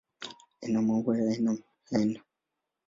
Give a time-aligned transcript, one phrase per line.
[0.63, 1.57] Ina maua ya aina
[1.95, 2.19] aina.